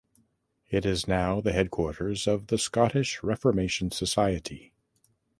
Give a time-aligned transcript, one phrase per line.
[0.71, 4.73] It is now the headquarters of the Scottish Reformation Society.